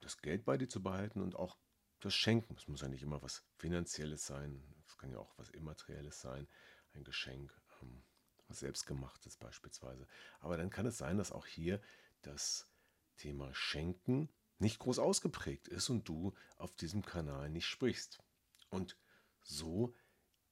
das 0.00 0.18
Geld 0.18 0.44
bei 0.44 0.56
dir 0.56 0.68
zu 0.68 0.82
behalten 0.82 1.20
und 1.20 1.36
auch 1.36 1.58
das 2.00 2.14
Schenken. 2.14 2.54
Es 2.56 2.68
muss 2.68 2.82
ja 2.82 2.88
nicht 2.88 3.02
immer 3.02 3.22
was 3.22 3.44
Finanzielles 3.56 4.26
sein, 4.26 4.62
es 4.86 4.96
kann 4.96 5.10
ja 5.10 5.18
auch 5.18 5.36
was 5.38 5.50
Immaterielles 5.50 6.20
sein, 6.20 6.48
ein 6.94 7.04
Geschenk, 7.04 7.52
ähm, 7.82 8.02
was 8.46 8.60
Selbstgemachtes 8.60 9.36
beispielsweise. 9.36 10.06
Aber 10.40 10.56
dann 10.56 10.70
kann 10.70 10.86
es 10.86 10.98
sein, 10.98 11.18
dass 11.18 11.32
auch 11.32 11.46
hier 11.46 11.80
das 12.22 12.68
Thema 13.16 13.52
Schenken 13.54 14.28
nicht 14.58 14.78
groß 14.78 14.98
ausgeprägt 14.98 15.68
ist 15.68 15.88
und 15.88 16.08
du 16.08 16.34
auf 16.56 16.74
diesem 16.74 17.04
Kanal 17.04 17.50
nicht 17.50 17.66
sprichst. 17.66 18.22
Und 18.70 18.96
so 19.42 19.94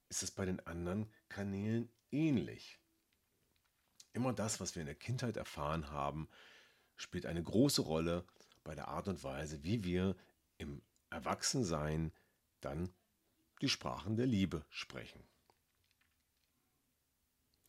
ist 0.09 0.23
es 0.23 0.31
bei 0.31 0.45
den 0.45 0.65
anderen 0.65 1.11
Kanälen 1.29 1.91
ähnlich. 2.11 2.79
Immer 4.17 4.33
das, 4.33 4.59
was 4.59 4.73
wir 4.73 4.81
in 4.81 4.87
der 4.87 4.95
Kindheit 4.95 5.37
erfahren 5.37 5.91
haben, 5.91 6.27
spielt 6.95 7.27
eine 7.27 7.43
große 7.43 7.83
Rolle 7.83 8.25
bei 8.63 8.73
der 8.73 8.87
Art 8.87 9.07
und 9.07 9.23
Weise, 9.23 9.63
wie 9.63 9.83
wir 9.83 10.15
im 10.57 10.81
Erwachsensein 11.11 12.11
dann 12.59 12.91
die 13.61 13.69
Sprachen 13.69 14.15
der 14.15 14.25
Liebe 14.25 14.65
sprechen. 14.69 15.23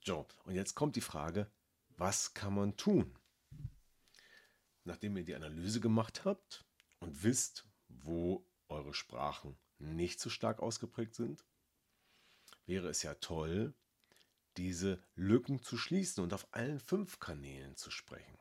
So, 0.02 0.26
und 0.45 0.55
jetzt 0.55 0.75
kommt 0.75 0.97
die 0.97 1.02
Frage, 1.02 1.50
was 1.99 2.33
kann 2.33 2.55
man 2.55 2.78
tun? 2.78 3.14
Nachdem 4.85 5.19
ihr 5.19 5.25
die 5.25 5.35
Analyse 5.35 5.81
gemacht 5.81 6.25
habt 6.25 6.64
und 7.00 7.23
wisst, 7.25 7.67
wo 7.88 8.43
eure 8.69 8.95
Sprachen 8.95 9.59
nicht 9.76 10.19
so 10.19 10.31
stark 10.31 10.61
ausgeprägt 10.61 11.14
sind, 11.14 11.45
wäre 12.64 12.88
es 12.88 13.02
ja 13.02 13.12
toll, 13.17 13.75
diese 14.59 15.00
Lücken 15.15 15.62
zu 15.62 15.79
schließen 15.79 16.23
und 16.23 16.35
auf 16.35 16.49
allen 16.50 16.81
fünf 16.81 17.21
Kanälen 17.21 17.77
zu 17.77 17.91
sprechen. 17.91 18.37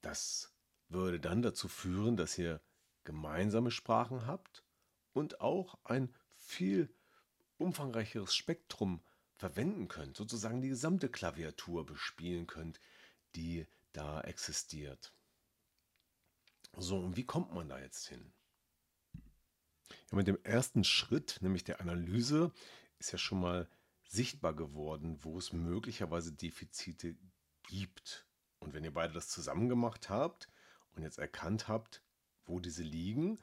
Das 0.00 0.54
würde 0.88 1.18
dann 1.18 1.42
dazu 1.42 1.68
führen, 1.68 2.16
dass 2.16 2.38
ihr 2.38 2.60
gemeinsame 3.02 3.70
Sprachen 3.70 4.26
habt 4.26 4.64
und 5.12 5.40
auch 5.40 5.78
ein 5.84 6.14
viel 6.36 6.94
umfangreicheres 7.58 8.34
Spektrum 8.34 9.02
verwenden 9.36 9.88
könnt, 9.88 10.16
sozusagen 10.16 10.60
die 10.62 10.68
gesamte 10.68 11.08
Klaviatur 11.08 11.84
bespielen 11.84 12.46
könnt, 12.46 12.80
die 13.34 13.66
da 13.92 14.20
existiert. 14.20 15.12
So, 16.76 16.98
und 16.98 17.16
wie 17.16 17.26
kommt 17.26 17.52
man 17.52 17.68
da 17.68 17.78
jetzt 17.78 18.06
hin? 18.08 18.32
Ja, 20.10 20.16
mit 20.16 20.26
dem 20.26 20.38
ersten 20.44 20.84
Schritt, 20.84 21.38
nämlich 21.40 21.64
der 21.64 21.80
Analyse, 21.80 22.52
ist 22.98 23.12
ja 23.12 23.18
schon 23.18 23.40
mal 23.40 23.68
sichtbar 24.02 24.54
geworden, 24.54 25.18
wo 25.22 25.38
es 25.38 25.52
möglicherweise 25.52 26.32
Defizite 26.32 27.16
gibt. 27.64 28.26
Und 28.60 28.74
wenn 28.74 28.84
ihr 28.84 28.94
beide 28.94 29.12
das 29.12 29.28
zusammen 29.28 29.68
gemacht 29.68 30.08
habt 30.08 30.48
und 30.92 31.02
jetzt 31.02 31.18
erkannt 31.18 31.68
habt, 31.68 32.02
wo 32.44 32.60
diese 32.60 32.82
liegen 32.82 33.38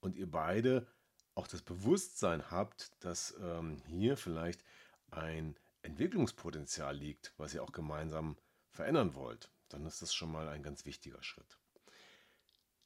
und 0.00 0.16
ihr 0.16 0.30
beide 0.30 0.86
auch 1.34 1.46
das 1.46 1.62
Bewusstsein 1.62 2.50
habt, 2.50 2.92
dass 3.04 3.36
ähm, 3.40 3.82
hier 3.86 4.16
vielleicht 4.16 4.64
ein 5.10 5.58
Entwicklungspotenzial 5.82 6.96
liegt, 6.96 7.32
was 7.36 7.54
ihr 7.54 7.62
auch 7.62 7.72
gemeinsam 7.72 8.36
verändern 8.70 9.14
wollt, 9.14 9.50
dann 9.68 9.86
ist 9.86 10.02
das 10.02 10.14
schon 10.14 10.32
mal 10.32 10.48
ein 10.48 10.62
ganz 10.62 10.84
wichtiger 10.84 11.22
Schritt. 11.22 11.58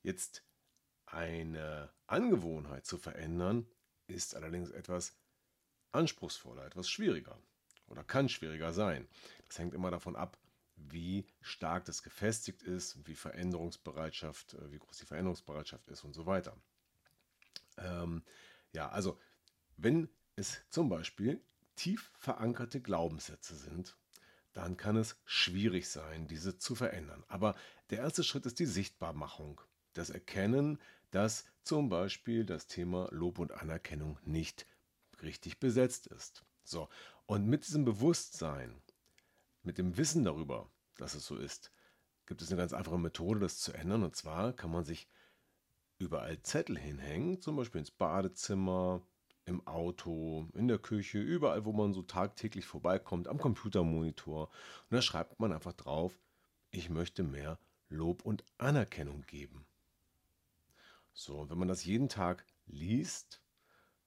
Jetzt 0.02 0.44
eine 1.06 1.92
Angewohnheit 2.06 2.86
zu 2.86 2.98
verändern, 2.98 3.66
ist 4.06 4.34
allerdings 4.34 4.70
etwas 4.70 5.16
anspruchsvoller, 5.92 6.64
etwas 6.64 6.88
schwieriger 6.88 7.38
oder 7.88 8.04
kann 8.04 8.28
schwieriger 8.28 8.72
sein. 8.72 9.08
Das 9.48 9.58
hängt 9.58 9.74
immer 9.74 9.90
davon 9.90 10.16
ab, 10.16 10.38
wie 10.76 11.26
stark 11.40 11.84
das 11.84 12.02
gefestigt 12.02 12.62
ist, 12.62 13.06
wie 13.06 13.14
Veränderungsbereitschaft, 13.14 14.54
äh, 14.54 14.72
wie 14.72 14.78
groß 14.78 14.98
die 14.98 15.06
Veränderungsbereitschaft 15.06 15.88
ist 15.88 16.04
und 16.04 16.14
so 16.14 16.26
weiter. 16.26 16.56
Ähm, 17.76 18.22
ja, 18.72 18.88
also 18.88 19.18
wenn 19.76 20.08
es 20.36 20.62
zum 20.70 20.88
Beispiel 20.88 21.40
tief 21.76 22.10
verankerte 22.18 22.80
Glaubenssätze 22.80 23.54
sind, 23.54 23.96
dann 24.52 24.76
kann 24.76 24.96
es 24.96 25.16
schwierig 25.24 25.88
sein, 25.88 26.26
diese 26.26 26.58
zu 26.58 26.74
verändern. 26.74 27.24
Aber 27.28 27.54
der 27.90 27.98
erste 27.98 28.24
Schritt 28.24 28.46
ist 28.46 28.58
die 28.58 28.66
Sichtbarmachung, 28.66 29.60
das 29.92 30.10
Erkennen, 30.10 30.78
dass 31.10 31.44
zum 31.62 31.88
Beispiel 31.88 32.44
das 32.44 32.66
Thema 32.66 33.08
Lob 33.12 33.38
und 33.38 33.52
Anerkennung 33.52 34.18
nicht 34.24 34.66
richtig 35.22 35.58
besetzt 35.58 36.06
ist. 36.08 36.44
So, 36.64 36.88
und 37.26 37.46
mit 37.46 37.66
diesem 37.66 37.84
Bewusstsein, 37.84 38.82
mit 39.62 39.78
dem 39.78 39.96
Wissen 39.96 40.24
darüber, 40.24 40.70
dass 40.96 41.14
es 41.14 41.26
so 41.26 41.36
ist, 41.36 41.72
gibt 42.26 42.42
es 42.42 42.50
eine 42.50 42.58
ganz 42.58 42.72
einfache 42.72 42.98
Methode, 42.98 43.40
das 43.40 43.58
zu 43.58 43.72
ändern. 43.72 44.02
Und 44.04 44.16
zwar 44.16 44.52
kann 44.52 44.70
man 44.70 44.84
sich 44.84 45.08
überall 45.98 46.40
Zettel 46.42 46.78
hinhängen, 46.78 47.40
zum 47.40 47.56
Beispiel 47.56 47.80
ins 47.80 47.90
Badezimmer, 47.90 49.02
im 49.46 49.66
Auto, 49.66 50.48
in 50.54 50.68
der 50.68 50.78
Küche, 50.78 51.18
überall, 51.18 51.64
wo 51.64 51.72
man 51.72 51.92
so 51.92 52.02
tagtäglich 52.02 52.66
vorbeikommt, 52.66 53.26
am 53.26 53.38
Computermonitor. 53.38 54.48
Und 54.48 54.96
da 54.96 55.02
schreibt 55.02 55.40
man 55.40 55.52
einfach 55.52 55.72
drauf, 55.72 56.18
ich 56.70 56.88
möchte 56.88 57.22
mehr 57.22 57.58
Lob 57.88 58.24
und 58.24 58.44
Anerkennung 58.58 59.22
geben. 59.26 59.66
So, 61.12 61.40
und 61.40 61.50
wenn 61.50 61.58
man 61.58 61.68
das 61.68 61.84
jeden 61.84 62.08
Tag 62.08 62.46
liest, 62.66 63.42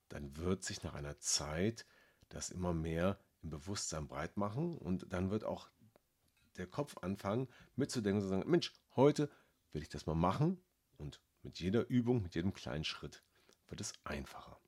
dann 0.10 0.38
wird 0.38 0.64
sich 0.64 0.84
nach 0.84 0.94
einer 0.94 1.20
Zeit 1.20 1.86
das 2.30 2.50
immer 2.50 2.74
mehr 2.74 3.20
im 3.42 3.50
Bewusstsein 3.50 4.08
breit 4.08 4.38
machen 4.38 4.78
und 4.78 5.12
dann 5.12 5.30
wird 5.30 5.44
auch 5.44 5.70
der 6.58 6.68
Kopf 6.68 6.98
anfangen 7.02 7.48
mitzudenken 7.76 8.22
und 8.22 8.28
zu 8.28 8.30
sagen, 8.30 8.50
Mensch, 8.50 8.74
heute 8.96 9.30
will 9.72 9.82
ich 9.82 9.90
das 9.90 10.06
mal 10.06 10.16
machen 10.16 10.62
und 10.98 11.20
mit 11.42 11.60
jeder 11.60 11.90
Übung, 11.90 12.22
mit 12.22 12.36
jedem 12.36 12.54
kleinen 12.54 12.84
Schritt 12.84 13.24
wird 13.68 13.82
es 13.82 13.94
einfacher. 14.04 14.60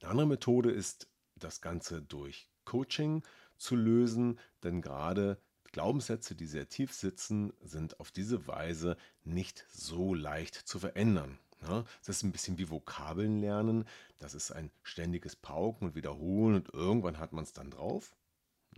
Eine 0.00 0.10
andere 0.10 0.26
Methode 0.26 0.70
ist, 0.70 1.08
das 1.34 1.60
Ganze 1.60 2.02
durch 2.02 2.50
Coaching 2.64 3.22
zu 3.56 3.74
lösen, 3.74 4.38
denn 4.62 4.82
gerade 4.82 5.40
Glaubenssätze, 5.72 6.34
die 6.34 6.46
sehr 6.46 6.68
tief 6.68 6.92
sitzen, 6.92 7.52
sind 7.60 8.00
auf 8.00 8.10
diese 8.10 8.46
Weise 8.46 8.96
nicht 9.24 9.64
so 9.70 10.14
leicht 10.14 10.54
zu 10.54 10.78
verändern. 10.78 11.38
Ja, 11.62 11.84
das 12.00 12.16
ist 12.16 12.22
ein 12.22 12.32
bisschen 12.32 12.58
wie 12.58 12.70
Vokabeln 12.70 13.40
lernen. 13.40 13.84
Das 14.18 14.34
ist 14.34 14.52
ein 14.52 14.70
ständiges 14.82 15.36
Pauken 15.36 15.88
und 15.88 15.94
Wiederholen 15.94 16.54
und 16.54 16.72
irgendwann 16.72 17.18
hat 17.18 17.32
man 17.32 17.44
es 17.44 17.52
dann 17.52 17.70
drauf. 17.70 18.14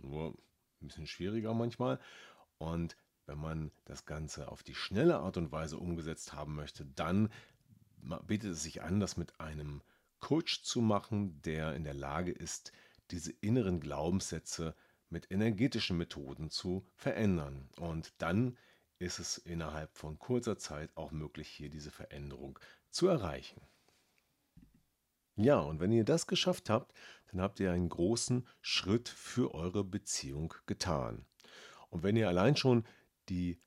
Nur 0.01 0.33
ein 0.81 0.87
bisschen 0.87 1.07
schwieriger 1.07 1.53
manchmal. 1.53 1.99
Und 2.57 2.95
wenn 3.27 3.37
man 3.37 3.71
das 3.85 4.05
Ganze 4.05 4.49
auf 4.49 4.63
die 4.63 4.75
schnelle 4.75 5.19
Art 5.19 5.37
und 5.37 5.51
Weise 5.51 5.77
umgesetzt 5.77 6.33
haben 6.33 6.55
möchte, 6.55 6.85
dann 6.85 7.29
bietet 8.25 8.53
es 8.53 8.63
sich 8.63 8.81
an, 8.81 8.99
das 8.99 9.15
mit 9.15 9.39
einem 9.39 9.81
Coach 10.19 10.63
zu 10.63 10.81
machen, 10.81 11.41
der 11.43 11.75
in 11.75 11.83
der 11.83 11.93
Lage 11.93 12.31
ist, 12.31 12.71
diese 13.11 13.31
inneren 13.31 13.79
Glaubenssätze 13.79 14.75
mit 15.09 15.29
energetischen 15.31 15.97
Methoden 15.97 16.49
zu 16.49 16.85
verändern. 16.95 17.69
Und 17.77 18.13
dann 18.17 18.57
ist 18.99 19.19
es 19.19 19.37
innerhalb 19.37 19.97
von 19.97 20.19
kurzer 20.19 20.57
Zeit 20.57 20.95
auch 20.95 21.11
möglich, 21.11 21.47
hier 21.47 21.69
diese 21.69 21.91
Veränderung 21.91 22.59
zu 22.91 23.07
erreichen. 23.07 23.61
Ja, 25.35 25.59
und 25.59 25.79
wenn 25.79 25.91
ihr 25.91 26.03
das 26.03 26.27
geschafft 26.27 26.69
habt, 26.69 26.93
dann 27.31 27.41
habt 27.41 27.59
ihr 27.59 27.71
einen 27.71 27.89
großen 27.89 28.47
Schritt 28.61 29.09
für 29.09 29.53
eure 29.53 29.83
Beziehung 29.83 30.53
getan. 30.65 31.25
Und 31.89 32.03
wenn 32.03 32.15
ihr 32.15 32.27
allein 32.27 32.55
schon 32.55 32.85
die 33.29 33.59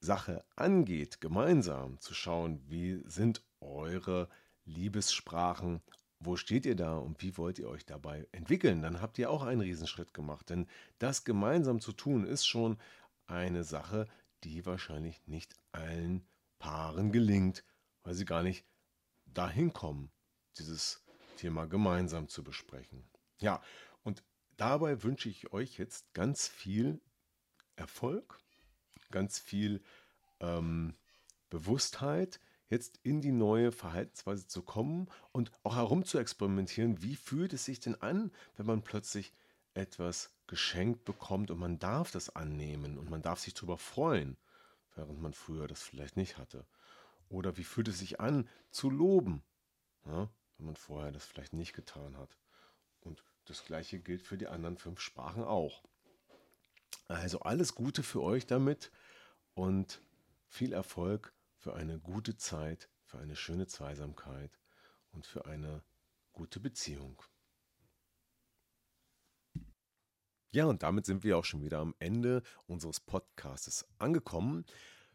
Sache 0.00 0.44
angeht, 0.56 1.20
gemeinsam 1.20 2.00
zu 2.00 2.14
schauen, 2.14 2.62
wie 2.66 3.02
sind 3.06 3.42
eure 3.60 4.28
Liebessprachen, 4.64 5.82
wo 6.18 6.36
steht 6.36 6.66
ihr 6.66 6.76
da 6.76 6.96
und 6.96 7.22
wie 7.22 7.36
wollt 7.36 7.58
ihr 7.58 7.68
euch 7.68 7.84
dabei 7.84 8.26
entwickeln, 8.32 8.82
dann 8.82 9.00
habt 9.00 9.18
ihr 9.18 9.30
auch 9.30 9.42
einen 9.42 9.60
Riesenschritt 9.60 10.14
gemacht. 10.14 10.48
Denn 10.50 10.66
das 10.98 11.24
gemeinsam 11.24 11.80
zu 11.80 11.92
tun, 11.92 12.24
ist 12.24 12.46
schon 12.46 12.78
eine 13.26 13.64
Sache, 13.64 14.06
die 14.44 14.64
wahrscheinlich 14.66 15.26
nicht 15.26 15.54
allen 15.72 16.26
Paaren 16.58 17.12
gelingt, 17.12 17.64
weil 18.02 18.14
sie 18.14 18.24
gar 18.24 18.42
nicht 18.42 18.64
dahin 19.26 19.72
kommen, 19.72 20.10
dieses 20.58 21.04
Thema 21.36 21.66
gemeinsam 21.66 22.28
zu 22.28 22.42
besprechen. 22.42 23.08
Ja, 23.38 23.62
und 24.02 24.22
dabei 24.56 25.02
wünsche 25.02 25.28
ich 25.28 25.52
euch 25.52 25.78
jetzt 25.78 26.12
ganz 26.12 26.48
viel 26.48 27.00
Erfolg, 27.76 28.38
ganz 29.10 29.38
viel 29.38 29.82
ähm, 30.40 30.96
Bewusstheit, 31.48 32.40
jetzt 32.68 33.00
in 33.02 33.20
die 33.20 33.32
neue 33.32 33.72
Verhaltensweise 33.72 34.46
zu 34.46 34.62
kommen 34.62 35.08
und 35.32 35.50
auch 35.64 35.76
herum 35.76 36.04
zu 36.04 36.18
experimentieren, 36.18 37.02
wie 37.02 37.16
fühlt 37.16 37.52
es 37.52 37.64
sich 37.64 37.80
denn 37.80 38.00
an, 38.00 38.30
wenn 38.56 38.66
man 38.66 38.82
plötzlich 38.82 39.32
etwas 39.74 40.30
geschenkt 40.46 41.04
bekommt 41.04 41.50
und 41.50 41.58
man 41.58 41.78
darf 41.78 42.10
das 42.10 42.34
annehmen 42.34 42.98
und 42.98 43.10
man 43.10 43.22
darf 43.22 43.40
sich 43.40 43.54
darüber 43.54 43.78
freuen, 43.78 44.36
während 44.94 45.20
man 45.20 45.32
früher 45.32 45.66
das 45.66 45.82
vielleicht 45.82 46.16
nicht 46.16 46.38
hatte. 46.38 46.66
Oder 47.30 47.56
wie 47.56 47.64
fühlt 47.64 47.88
es 47.88 48.00
sich 48.00 48.20
an, 48.20 48.48
zu 48.70 48.90
loben, 48.90 49.42
ja, 50.04 50.28
wenn 50.58 50.66
man 50.66 50.76
vorher 50.76 51.12
das 51.12 51.24
vielleicht 51.24 51.52
nicht 51.52 51.72
getan 51.72 52.18
hat. 52.18 52.36
Und 53.00 53.24
das 53.46 53.64
gleiche 53.64 54.00
gilt 54.00 54.22
für 54.22 54.36
die 54.36 54.48
anderen 54.48 54.76
fünf 54.76 55.00
Sprachen 55.00 55.44
auch. 55.44 55.82
Also 57.06 57.40
alles 57.40 57.74
Gute 57.74 58.02
für 58.02 58.20
euch 58.20 58.46
damit 58.46 58.90
und 59.54 60.02
viel 60.48 60.72
Erfolg 60.72 61.32
für 61.56 61.74
eine 61.74 61.98
gute 62.00 62.36
Zeit, 62.36 62.88
für 63.04 63.18
eine 63.18 63.36
schöne 63.36 63.66
Zweisamkeit 63.66 64.58
und 65.12 65.26
für 65.26 65.46
eine 65.46 65.82
gute 66.32 66.60
Beziehung. 66.60 67.22
Ja, 70.52 70.64
und 70.64 70.82
damit 70.82 71.06
sind 71.06 71.22
wir 71.22 71.38
auch 71.38 71.44
schon 71.44 71.62
wieder 71.62 71.78
am 71.78 71.94
Ende 72.00 72.42
unseres 72.66 72.98
Podcasts 72.98 73.86
angekommen. 73.98 74.64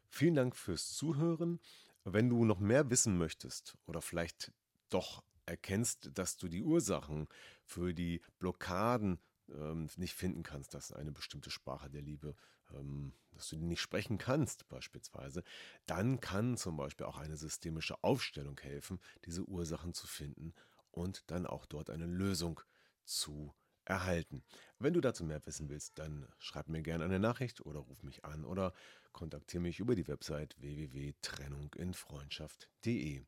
Vielen 0.08 0.36
Dank 0.36 0.56
fürs 0.56 0.94
Zuhören. 0.94 1.60
Wenn 2.06 2.30
du 2.30 2.46
noch 2.46 2.60
mehr 2.60 2.92
wissen 2.92 3.18
möchtest 3.18 3.76
oder 3.88 4.00
vielleicht 4.00 4.52
doch 4.90 5.24
erkennst, 5.48 6.12
dass 6.14 6.38
du 6.38 6.48
die 6.48 6.64
Ursachen 6.64 7.28
für 7.64 7.94
die 7.96 8.22
Blockaden 8.38 9.20
ähm, 9.50 9.90
nicht 9.98 10.14
finden 10.14 10.44
kannst, 10.44 10.76
dass 10.76 10.92
eine 10.92 11.12
bestimmte 11.12 11.50
Sprache 11.50 11.90
der 11.90 12.04
Liebe, 12.04 12.36
ähm, 12.74 13.14
dass 13.32 13.50
du 13.50 13.56
die 13.56 13.66
nicht 13.66 13.82
sprechen 13.82 14.20
kannst 14.20 14.68
beispielsweise, 14.70 15.44
dann 15.88 16.20
kann 16.20 16.58
zum 16.58 16.78
Beispiel 16.78 17.08
auch 17.08 17.18
eine 17.18 17.38
systemische 17.38 18.04
Aufstellung 18.04 18.60
helfen, 18.60 19.00
diese 19.26 19.44
Ursachen 19.44 19.94
zu 19.96 20.06
finden 20.06 20.54
und 20.92 21.24
dann 21.32 21.48
auch 21.48 21.66
dort 21.66 21.90
eine 21.90 22.06
Lösung 22.06 22.62
zu 23.04 23.54
erhalten. 23.86 24.44
Wenn 24.80 24.94
du 24.94 25.02
dazu 25.02 25.24
mehr 25.24 25.46
wissen 25.46 25.70
willst, 25.70 26.00
dann 26.00 26.28
schreib 26.40 26.68
mir 26.68 26.82
gerne 26.82 27.06
eine 27.06 27.20
Nachricht 27.20 27.64
oder 27.66 27.80
ruf 27.80 28.04
mich 28.04 28.26
an 28.26 28.44
oder 28.46 28.74
kontaktiere 29.14 29.62
mich 29.62 29.80
über 29.80 29.96
die 29.96 30.08
Website 30.08 30.56
www.trennunginfreundschaft.de. 30.60 33.22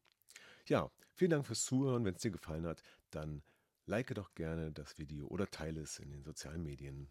Ja, 0.66 0.92
vielen 1.14 1.32
Dank 1.32 1.48
fürs 1.48 1.64
Zuhören. 1.64 2.04
Wenn 2.04 2.16
es 2.16 2.22
dir 2.22 2.32
gefallen 2.32 2.66
hat, 2.66 2.84
dann 3.12 3.42
like 3.86 4.14
doch 4.14 4.36
gerne 4.36 4.72
das 4.72 4.98
Video 4.98 5.28
oder 5.28 5.50
teile 5.50 5.80
es 5.82 6.00
in 6.00 6.10
den 6.10 6.24
sozialen 6.24 6.64
Medien. 6.64 7.08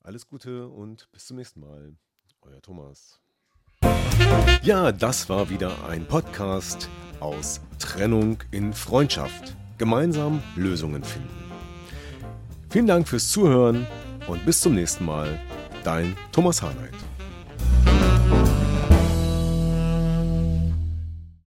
Alles 0.00 0.26
Gute 0.26 0.68
und 0.68 1.10
bis 1.12 1.26
zum 1.26 1.36
nächsten 1.38 1.60
Mal. 1.60 1.96
Euer 2.42 2.60
Thomas. 2.62 3.20
Ja, 4.62 4.92
das 4.92 5.28
war 5.28 5.50
wieder 5.50 5.88
ein 5.88 6.06
Podcast 6.06 6.88
aus 7.20 7.60
Trennung 7.78 8.42
in 8.50 8.72
Freundschaft. 8.72 9.56
Gemeinsam 9.78 10.42
Lösungen 10.56 11.04
finden. 11.04 11.47
Vielen 12.70 12.86
Dank 12.86 13.08
fürs 13.08 13.30
Zuhören 13.30 13.86
und 14.26 14.44
bis 14.44 14.60
zum 14.60 14.74
nächsten 14.74 15.06
Mal. 15.06 15.40
Dein 15.84 16.16
Thomas 16.32 16.60
Harnight. 16.60 16.92